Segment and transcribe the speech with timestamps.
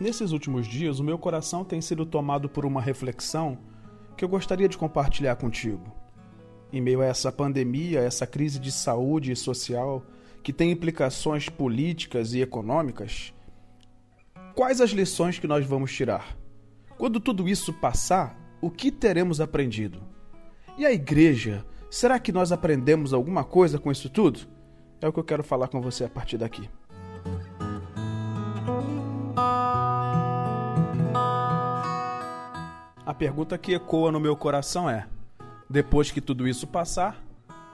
[0.00, 3.58] Nesses últimos dias, o meu coração tem sido tomado por uma reflexão
[4.16, 5.94] que eu gostaria de compartilhar contigo.
[6.72, 10.02] Em meio a essa pandemia, essa crise de saúde e social,
[10.42, 13.34] que tem implicações políticas e econômicas,
[14.54, 16.34] quais as lições que nós vamos tirar?
[16.96, 20.00] Quando tudo isso passar, o que teremos aprendido?
[20.78, 24.40] E a igreja, será que nós aprendemos alguma coisa com isso tudo?
[24.98, 26.70] É o que eu quero falar com você a partir daqui.
[33.10, 35.04] A pergunta que ecoa no meu coração é:
[35.68, 37.20] depois que tudo isso passar,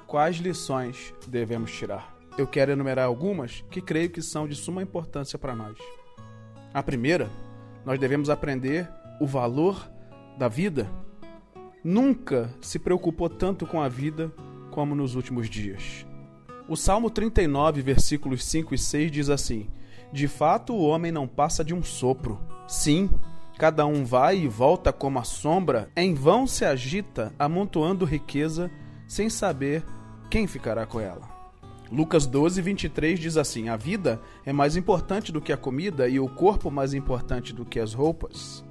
[0.06, 2.16] quais lições devemos tirar?
[2.38, 5.76] Eu quero enumerar algumas que creio que são de suma importância para nós.
[6.72, 7.28] A primeira,
[7.84, 9.86] nós devemos aprender o valor
[10.38, 10.90] da vida.
[11.84, 14.32] Nunca se preocupou tanto com a vida
[14.70, 16.06] como nos últimos dias.
[16.66, 19.68] O Salmo 39, versículos 5 e 6 diz assim:
[20.10, 22.40] De fato, o homem não passa de um sopro.
[22.66, 23.10] Sim,
[23.58, 28.70] Cada um vai e volta como a sombra, em vão se agita, amontoando riqueza,
[29.08, 29.82] sem saber
[30.28, 31.26] quem ficará com ela.
[31.90, 36.20] Lucas 12, 23 diz assim: A vida é mais importante do que a comida e
[36.20, 38.62] o corpo mais importante do que as roupas.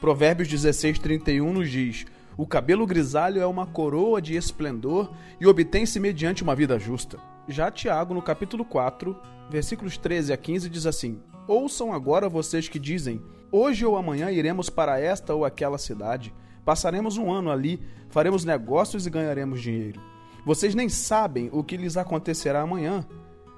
[0.00, 2.04] Provérbios 16, 31 nos diz:
[2.36, 7.18] O cabelo grisalho é uma coroa de esplendor e obtém-se mediante uma vida justa.
[7.46, 9.16] Já Tiago, no capítulo 4,
[9.48, 13.22] versículos 13 a 15, diz assim: Ouçam agora vocês que dizem:
[13.56, 19.06] Hoje ou amanhã iremos para esta ou aquela cidade, passaremos um ano ali, faremos negócios
[19.06, 20.00] e ganharemos dinheiro.
[20.44, 23.06] Vocês nem sabem o que lhes acontecerá amanhã.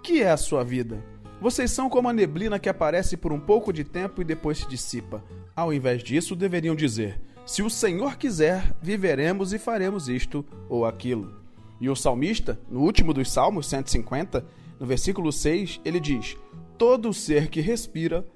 [0.03, 1.03] Que é a sua vida?
[1.41, 4.69] Vocês são como a neblina que aparece por um pouco de tempo e depois se
[4.69, 5.25] dissipa.
[5.57, 11.41] Ao invés disso, deveriam dizer: Se o Senhor quiser, viveremos e faremos isto ou aquilo.
[11.81, 14.45] E o salmista, no último dos Salmos 150,
[14.79, 16.37] no versículo 6, ele diz:
[16.77, 18.27] Todo ser que respira,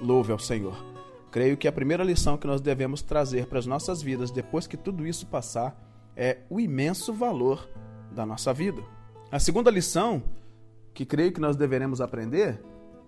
[0.00, 0.97] louve ao Senhor.
[1.30, 4.76] Creio que a primeira lição que nós devemos trazer para as nossas vidas depois que
[4.76, 5.76] tudo isso passar
[6.16, 7.68] é o imenso valor
[8.10, 8.82] da nossa vida.
[9.30, 10.22] A segunda lição
[10.94, 12.60] que creio que nós deveremos aprender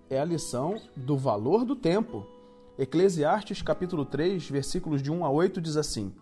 [0.07, 2.27] é a lição do valor do tempo.
[2.77, 6.13] Eclesiastes capítulo 3, versículos de 1 a 8 diz assim: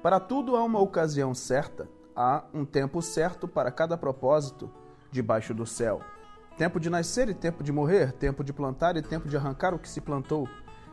[0.00, 4.70] Para tudo há uma ocasião certa, há um tempo certo para cada propósito
[5.10, 6.00] debaixo do céu.
[6.56, 9.78] Tempo de nascer e tempo de morrer, tempo de plantar e tempo de arrancar o
[9.78, 10.48] que se plantou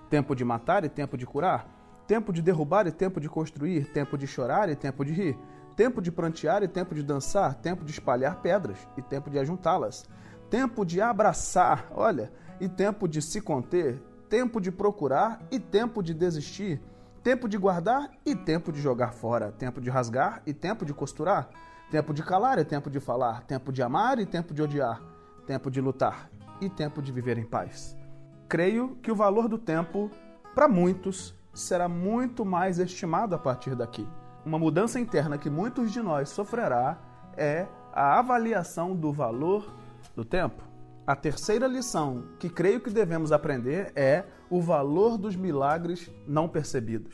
[0.09, 1.67] Tempo de matar e tempo de curar.
[2.07, 3.91] Tempo de derrubar e tempo de construir.
[3.91, 5.37] Tempo de chorar e tempo de rir.
[5.75, 7.53] Tempo de prantear e tempo de dançar.
[7.53, 10.09] Tempo de espalhar pedras e tempo de ajuntá-las.
[10.49, 14.01] Tempo de abraçar, olha, e tempo de se conter.
[14.27, 16.81] Tempo de procurar e tempo de desistir.
[17.21, 19.51] Tempo de guardar e tempo de jogar fora.
[19.51, 21.49] Tempo de rasgar e tempo de costurar.
[21.91, 23.43] Tempo de calar e tempo de falar.
[23.43, 24.99] Tempo de amar e tempo de odiar.
[25.45, 27.98] Tempo de lutar e tempo de viver em paz
[28.49, 30.09] creio que o valor do tempo,
[30.55, 34.07] para muitos, será muito mais estimado a partir daqui.
[34.43, 36.97] Uma mudança interna que muitos de nós sofrerá
[37.37, 39.71] é a avaliação do valor
[40.15, 40.63] do tempo.
[41.05, 47.13] A terceira lição que creio que devemos aprender é o valor dos milagres não percebidos.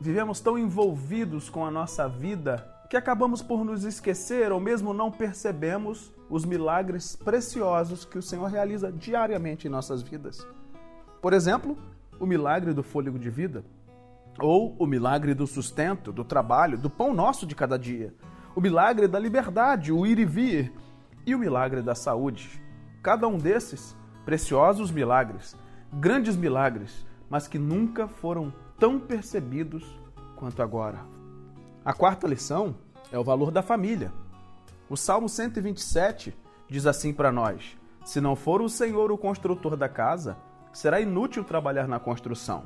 [0.00, 5.10] Vivemos tão envolvidos com a nossa vida que acabamos por nos esquecer ou mesmo não
[5.10, 10.46] percebemos os milagres preciosos que o Senhor realiza diariamente em nossas vidas.
[11.22, 11.78] Por exemplo,
[12.18, 13.64] o milagre do fôlego de vida,
[14.40, 18.12] ou o milagre do sustento, do trabalho, do pão nosso de cada dia,
[18.56, 20.72] o milagre da liberdade, o ir e vir,
[21.24, 22.60] e o milagre da saúde.
[23.04, 25.56] Cada um desses, preciosos milagres,
[25.92, 29.84] grandes milagres, mas que nunca foram tão percebidos
[30.34, 31.06] quanto agora.
[31.84, 32.74] A quarta lição
[33.12, 34.12] é o valor da família.
[34.90, 36.36] O Salmo 127
[36.68, 40.36] diz assim para nós: Se não for o Senhor o construtor da casa,
[40.72, 42.64] será inútil trabalhar na construção.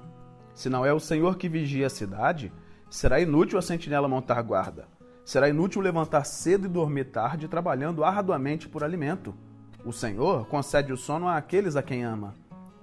[0.55, 2.53] Se não é o Senhor que vigia a cidade,
[2.89, 4.89] será inútil a sentinela montar guarda.
[5.25, 9.35] Será inútil levantar cedo e dormir tarde, trabalhando arduamente por alimento.
[9.85, 12.35] O Senhor concede o sono àqueles a quem ama.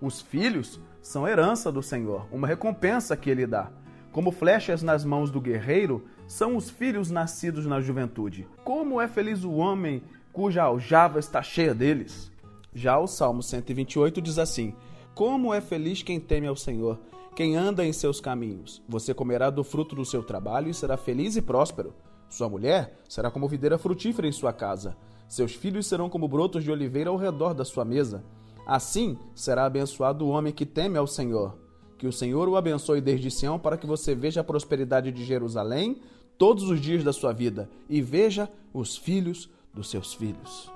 [0.02, 3.72] Os filhos são herança do Senhor, uma recompensa que ele dá.
[4.12, 8.48] Como flechas nas mãos do guerreiro, são os filhos nascidos na juventude.
[8.64, 12.32] Como é feliz o homem cuja aljava está cheia deles.
[12.76, 14.76] Já o Salmo 128 diz assim:
[15.16, 17.00] como é feliz quem teme ao Senhor,
[17.36, 18.82] quem anda em seus caminhos.
[18.88, 21.94] Você comerá do fruto do seu trabalho e será feliz e próspero.
[22.30, 24.98] Sua mulher será como videira frutífera em sua casa.
[25.28, 28.24] Seus filhos serão como brotos de oliveira ao redor da sua mesa.
[28.66, 31.58] Assim será abençoado o homem que teme ao Senhor.
[31.98, 36.02] Que o Senhor o abençoe desde Sião para que você veja a prosperidade de Jerusalém
[36.38, 40.72] todos os dias da sua vida e veja os filhos dos seus filhos.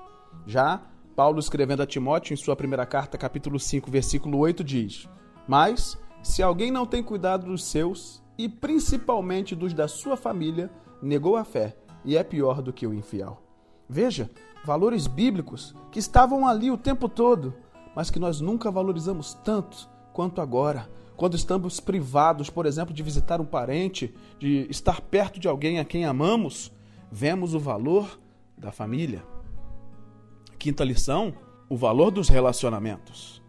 [0.46, 0.82] Já
[1.18, 5.08] Paulo, escrevendo a Timóteo em sua primeira carta, capítulo 5, versículo 8, diz:
[5.48, 10.70] Mas, se alguém não tem cuidado dos seus, e principalmente dos da sua família,
[11.02, 13.42] negou a fé e é pior do que o infiel.
[13.88, 14.30] Veja,
[14.64, 17.52] valores bíblicos que estavam ali o tempo todo,
[17.96, 23.40] mas que nós nunca valorizamos tanto quanto agora, quando estamos privados, por exemplo, de visitar
[23.40, 26.70] um parente, de estar perto de alguém a quem amamos,
[27.10, 28.20] vemos o valor
[28.56, 29.24] da família.
[30.58, 31.34] Quinta lição:
[31.68, 33.40] o valor dos relacionamentos.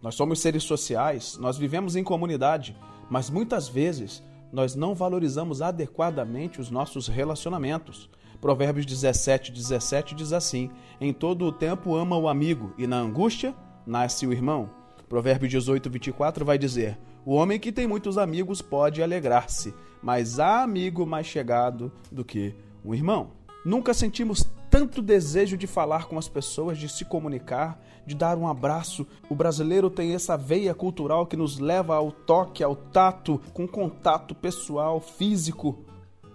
[0.00, 2.74] Nós somos seres sociais, nós vivemos em comunidade,
[3.10, 8.08] mas muitas vezes nós não valorizamos adequadamente os nossos relacionamentos.
[8.40, 13.54] Provérbios 17, 17 diz assim: Em todo o tempo ama o amigo, e na angústia
[13.86, 14.70] nasce o irmão.
[15.10, 20.62] Provérbios 18, 24 vai dizer: O homem que tem muitos amigos pode alegrar-se, mas há
[20.62, 23.32] amigo mais chegado do que um irmão.
[23.62, 28.46] Nunca sentimos tanto desejo de falar com as pessoas, de se comunicar, de dar um
[28.46, 29.04] abraço.
[29.28, 34.32] O brasileiro tem essa veia cultural que nos leva ao toque, ao tato, com contato
[34.32, 35.84] pessoal, físico.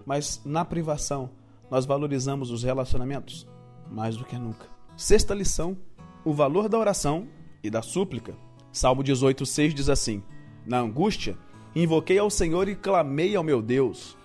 [0.05, 1.29] Mas na privação,
[1.71, 3.47] nós valorizamos os relacionamentos
[3.89, 4.67] mais do que nunca.
[4.97, 5.77] Sexta lição:
[6.25, 7.27] o valor da oração
[7.63, 8.35] e da súplica.
[8.71, 10.21] Salmo 18,6 diz assim:
[10.65, 11.37] Na angústia,
[11.73, 14.17] invoquei ao Senhor e clamei ao meu Deus.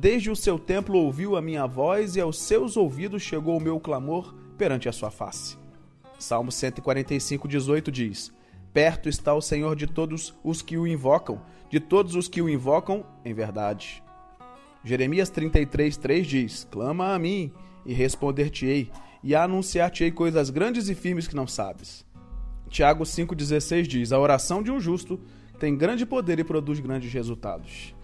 [0.00, 3.80] Desde o seu templo ouviu a minha voz e aos seus ouvidos chegou o meu
[3.80, 5.58] clamor perante a sua face.
[6.20, 8.32] Salmo 145, 18 diz:
[8.72, 12.48] Perto está o Senhor de todos os que o invocam, de todos os que o
[12.48, 14.00] invocam em verdade.
[14.84, 17.52] Jeremias 33, 3 diz: Clama a mim
[17.84, 22.06] e responder-te-ei, e anunciar-te-ei coisas grandes e firmes que não sabes.
[22.68, 25.18] Tiago 5,16 diz: A oração de um justo
[25.58, 27.97] tem grande poder e produz grandes resultados.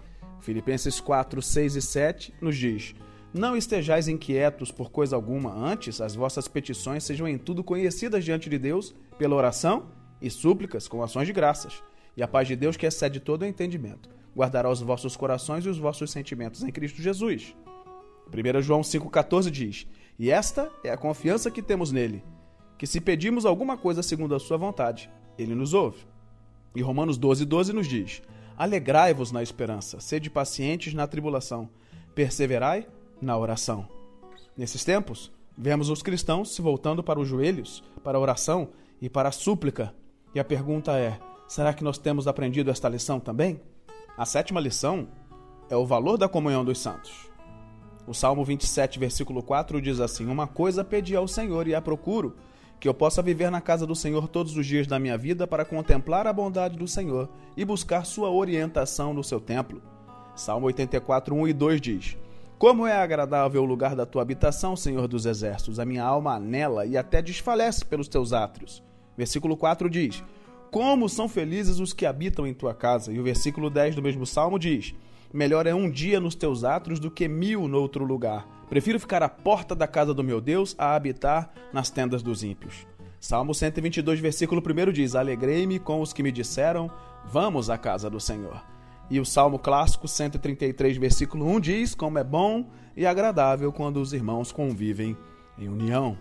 [0.45, 2.95] Filipenses 4, 6 e 7 nos diz:
[3.33, 8.51] Não estejais inquietos por coisa alguma, antes as vossas petições sejam em tudo conhecidas diante
[8.51, 9.87] de Deus pela oração
[10.21, 11.83] e súplicas com ações de graças.
[12.15, 15.69] E a paz de Deus, que excede todo o entendimento, guardará os vossos corações e
[15.71, 17.57] os vossos sentimentos em Cristo Jesus.
[18.29, 19.87] 1 João 5,14 diz:
[20.19, 22.23] E esta é a confiança que temos nele,
[22.77, 26.07] que se pedimos alguma coisa segundo a sua vontade, ele nos ouve.
[26.77, 28.23] E Romanos 12,12 12 nos diz:
[28.57, 31.69] Alegrai-vos na esperança, sede pacientes na tribulação,
[32.15, 32.87] perseverai
[33.21, 33.89] na oração.
[34.57, 38.69] Nesses tempos, vemos os cristãos se voltando para os joelhos, para a oração
[39.03, 39.93] e para a súplica.
[40.33, 41.19] E a pergunta é:
[41.49, 43.61] será que nós temos aprendido esta lição também?
[44.17, 45.09] A sétima lição
[45.69, 47.29] é o valor da comunhão dos santos.
[48.07, 52.37] O Salmo 27, versículo 4 diz assim: Uma coisa pedi ao Senhor e a procuro
[52.79, 55.65] que eu possa viver na casa do Senhor todos os dias da minha vida para
[55.65, 59.83] contemplar a bondade do Senhor e buscar sua orientação no seu templo.
[60.37, 62.17] Salmo 84, 1 e 2 diz:
[62.59, 66.85] Como é agradável o lugar da tua habitação, Senhor dos exércitos, a minha alma anela
[66.85, 68.83] e até desfalece pelos teus átrios.
[69.17, 70.23] Versículo 4 diz:
[70.71, 73.13] Como são felizes os que habitam em tua casa.
[73.13, 74.95] E o versículo 10 do mesmo salmo diz:
[75.35, 78.47] Melhor é um dia nos teus átrios do que mil no outro lugar.
[78.69, 82.87] Prefiro ficar à porta da casa do meu Deus a habitar nas tendas dos ímpios.
[83.19, 86.89] Salmo 122, versículo 1 diz: Alegrei-me com os que me disseram:
[87.25, 88.63] Vamos à casa do Senhor.
[89.11, 94.13] E o Salmo clássico 133, versículo 1 diz: Como é bom e agradável quando os
[94.13, 95.17] irmãos convivem
[95.59, 96.17] em união.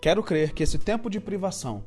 [0.00, 1.84] Quero crer que esse tempo de privação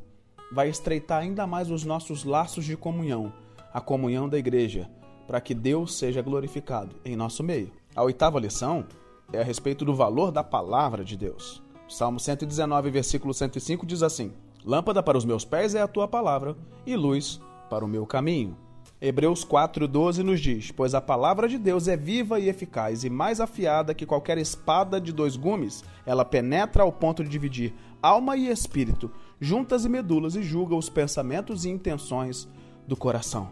[0.52, 3.34] vai estreitar ainda mais os nossos laços de comunhão,
[3.74, 4.88] a comunhão da igreja,
[5.28, 7.72] para que Deus seja glorificado em nosso meio.
[7.96, 8.86] A oitava lição
[9.32, 11.62] é a respeito do valor da palavra de Deus.
[11.90, 14.32] Salmo 119, versículo 105 diz assim:
[14.66, 16.56] Lâmpada para os meus pés é a tua palavra
[16.86, 18.58] e luz para o meu caminho.
[19.00, 23.40] Hebreus 4,12 nos diz: Pois a palavra de Deus é viva e eficaz, e mais
[23.40, 25.84] afiada que qualquer espada de dois gumes.
[26.06, 30.90] Ela penetra ao ponto de dividir alma e espírito, juntas e medulas, e julga os
[30.90, 32.48] pensamentos e intenções
[32.88, 33.50] do coração.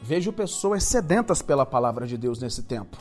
[0.00, 2.96] Vejo pessoas sedentas pela palavra de Deus nesse tempo.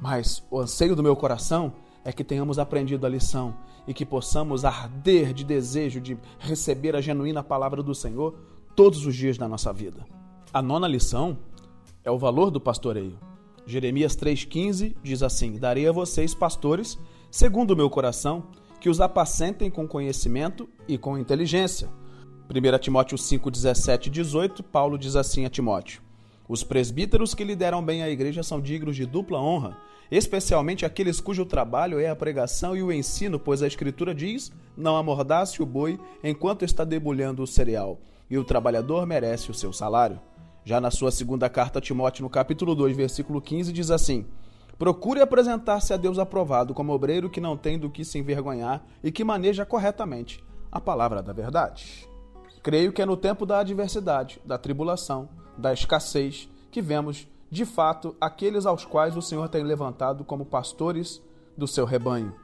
[0.00, 1.72] Mas o anseio do meu coração
[2.04, 3.54] é que tenhamos aprendido a lição
[3.86, 8.34] e que possamos arder de desejo de receber a genuína palavra do Senhor
[8.74, 10.04] todos os dias da nossa vida.
[10.52, 11.38] A nona lição
[12.02, 13.18] é o valor do pastoreio.
[13.66, 16.98] Jeremias 3,15 diz assim: Darei a vocês, pastores,
[17.30, 18.44] segundo o meu coração,
[18.80, 21.88] que os apacentem com conhecimento e com inteligência.
[22.50, 26.03] 1 Timóteo 5, 17 e 18, Paulo diz assim a Timóteo:
[26.46, 29.76] os presbíteros que lideram bem a igreja são dignos de dupla honra,
[30.10, 34.96] especialmente aqueles cujo trabalho é a pregação e o ensino, pois a Escritura diz: Não
[34.96, 37.98] amordace o boi enquanto está debulhando o cereal,
[38.28, 40.20] e o trabalhador merece o seu salário.
[40.64, 44.26] Já na sua segunda carta a Timóteo, no capítulo 2, versículo 15, diz assim:
[44.78, 49.10] Procure apresentar-se a Deus aprovado como obreiro que não tem do que se envergonhar e
[49.10, 52.08] que maneja corretamente a palavra da verdade.
[52.62, 58.16] Creio que é no tempo da adversidade, da tribulação, da escassez que vemos, de fato,
[58.20, 61.22] aqueles aos quais o Senhor tem levantado como pastores
[61.56, 62.34] do seu rebanho.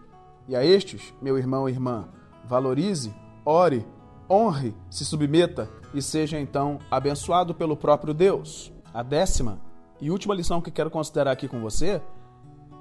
[0.48, 2.08] E a estes, meu irmão e irmã,
[2.44, 3.14] valorize,
[3.44, 3.86] ore,
[4.28, 8.72] honre, se submeta e seja então abençoado pelo próprio Deus.
[8.92, 9.60] A décima
[10.00, 12.00] e última lição que quero considerar aqui com você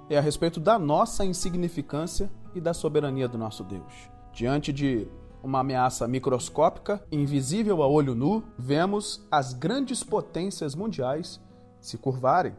[0.09, 4.09] é a respeito da nossa insignificância e da soberania do nosso Deus.
[4.33, 5.07] Diante de
[5.43, 11.39] uma ameaça microscópica, invisível a olho nu, vemos as grandes potências mundiais
[11.79, 12.55] se curvarem,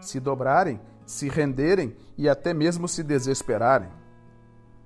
[0.00, 3.90] se dobrarem, se renderem e até mesmo se desesperarem.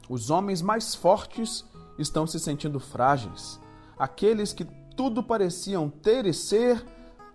[0.08, 1.64] Os homens mais fortes
[1.98, 3.60] estão se sentindo frágeis.
[3.98, 4.64] Aqueles que
[4.96, 6.84] tudo pareciam ter e ser,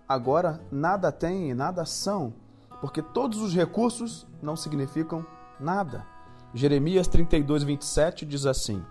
[0.08, 2.34] agora nada têm e nada são,
[2.80, 5.24] porque todos os recursos não significam
[5.58, 6.06] nada.
[6.54, 8.84] Jeremias 32, 27 diz assim: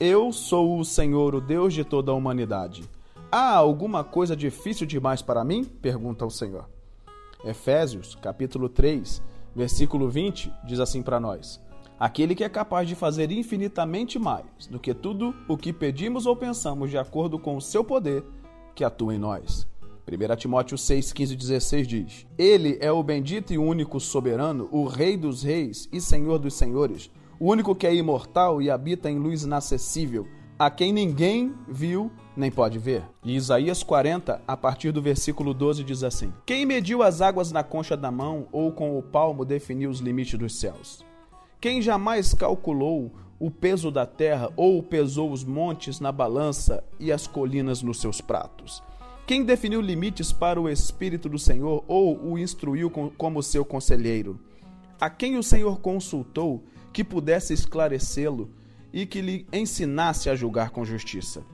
[0.00, 2.82] Eu sou o Senhor, o Deus de toda a humanidade.
[3.30, 5.62] Há alguma coisa difícil demais para mim?
[5.62, 6.68] pergunta o Senhor.
[7.44, 9.22] Efésios, capítulo 3,
[9.54, 11.60] versículo 20, diz assim para nós:
[11.96, 16.34] Aquele que é capaz de fazer infinitamente mais do que tudo o que pedimos ou
[16.34, 18.24] pensamos, de acordo com o seu poder
[18.74, 19.64] que atua em nós.
[20.10, 24.86] 1 Timóteo 6, 15 e 16 diz: Ele é o bendito e único soberano, o
[24.88, 29.18] Rei dos reis e Senhor dos senhores, o único que é imortal e habita em
[29.18, 30.26] luz inacessível,
[30.58, 33.02] a quem ninguém viu nem pode ver.
[33.24, 37.62] E Isaías 40, a partir do versículo 12, diz assim: Quem mediu as águas na
[37.62, 41.04] concha da mão ou com o palmo definiu os limites dos céus?
[41.60, 47.26] Quem jamais calculou o peso da terra ou pesou os montes na balança e as
[47.26, 48.82] colinas nos seus pratos?
[49.26, 54.38] Quem definiu limites para o Espírito do Senhor ou o instruiu como seu conselheiro?
[55.00, 56.62] A quem o Senhor consultou
[56.94, 58.52] que pudesse esclarecê-lo
[58.92, 61.44] e que lhe ensinasse a julgar com justiça?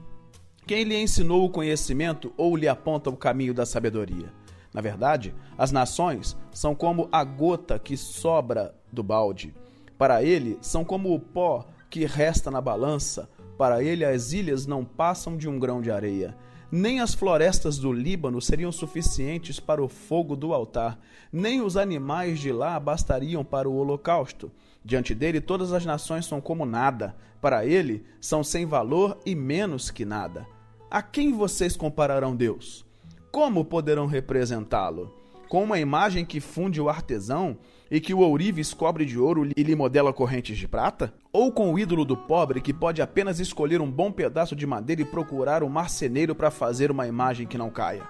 [0.67, 4.31] Quem lhe ensinou o conhecimento ou lhe aponta o caminho da sabedoria?
[4.71, 9.53] Na verdade, as nações são como a gota que sobra do balde.
[9.97, 13.27] Para ele, são como o pó que resta na balança.
[13.57, 16.37] Para ele, as ilhas não passam de um grão de areia.
[16.71, 20.99] Nem as florestas do Líbano seriam suficientes para o fogo do altar,
[21.33, 24.51] nem os animais de lá bastariam para o holocausto.
[24.83, 29.91] Diante dele, todas as nações são como nada, para ele, são sem valor e menos
[29.91, 30.45] que nada.
[30.89, 32.85] A quem vocês compararão Deus?
[33.31, 35.15] Como poderão representá-lo?
[35.47, 37.57] Com uma imagem que funde o artesão
[37.89, 41.13] e que o ourives cobre de ouro e lhe modela correntes de prata?
[41.31, 45.01] Ou com o ídolo do pobre que pode apenas escolher um bom pedaço de madeira
[45.01, 48.07] e procurar um marceneiro para fazer uma imagem que não caia?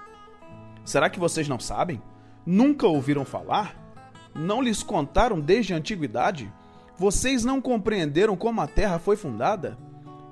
[0.84, 2.00] Será que vocês não sabem?
[2.44, 3.76] Nunca ouviram falar?
[4.34, 6.52] Não lhes contaram desde a antiguidade?
[7.02, 9.76] Vocês não compreenderam como a terra foi fundada?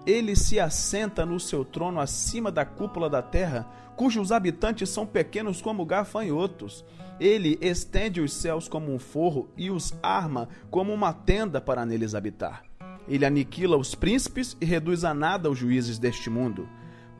[0.06, 5.60] Ele se assenta no seu trono acima da cúpula da terra, cujos habitantes são pequenos
[5.60, 6.84] como gafanhotos.
[7.18, 12.14] Ele estende os céus como um forro e os arma como uma tenda para neles
[12.14, 12.62] habitar.
[13.08, 16.68] Ele aniquila os príncipes e reduz a nada os juízes deste mundo.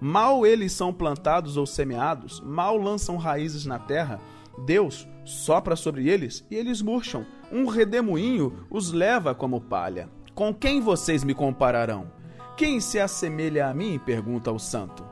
[0.00, 4.20] Mal eles são plantados ou semeados, mal lançam raízes na terra,
[4.64, 7.26] Deus sopra sobre eles e eles murcham.
[7.52, 10.08] Um redemoinho os leva como palha.
[10.34, 12.10] Com quem vocês me compararão?
[12.56, 13.98] Quem se assemelha a mim?
[13.98, 15.04] pergunta o santo.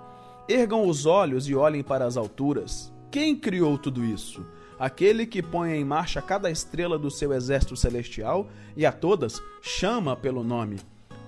[0.49, 2.92] Ergam os olhos e olhem para as alturas.
[3.11, 4.47] Quem criou tudo isso?
[4.78, 10.14] Aquele que põe em marcha cada estrela do seu exército celestial e a todas chama
[10.14, 10.76] pelo nome.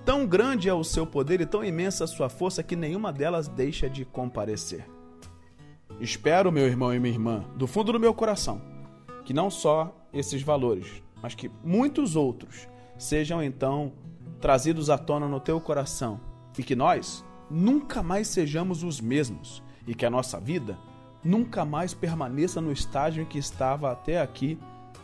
[0.05, 3.47] Tão grande é o seu poder e tão imensa a sua força que nenhuma delas
[3.47, 4.87] deixa de comparecer.
[5.99, 8.61] Espero, meu irmão e minha irmã, do fundo do meu coração,
[9.25, 13.93] que não só esses valores, mas que muitos outros sejam então
[14.39, 16.19] trazidos à tona no teu coração
[16.57, 20.77] e que nós nunca mais sejamos os mesmos e que a nossa vida
[21.23, 24.57] nunca mais permaneça no estágio em que estava até aqui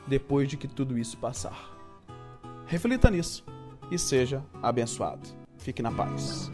[0.08, 1.78] depois de que tudo isso passar.
[2.66, 3.46] Reflita nisso
[3.92, 5.28] e seja abençoado.
[5.58, 6.52] Fique na paz.